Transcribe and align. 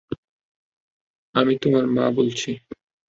আমি 1.35 1.53
তোমার 1.57 1.85
মা 1.87 2.05
বলছি। 2.17 2.49